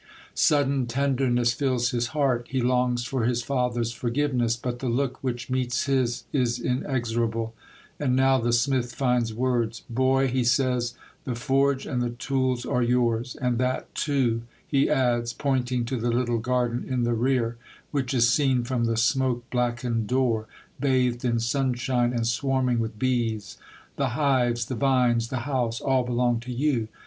[0.33, 2.47] Sudden tenderness fills his heart.
[2.49, 7.53] He longs for his father's forgiveness, but the look which meets his is inexorable.
[7.99, 10.95] And now the smith finds words." Boy," he says,"
[11.25, 13.35] the forge and the tools are yours.
[13.39, 17.57] And that too," he adds, pointing to the little garden in the rear,
[17.91, 20.47] which is seen from the smoke blackened door,
[20.79, 23.59] bathed in sunshine, and swarming with bees."
[23.97, 26.87] The hives, the vines, the house, all belong to you.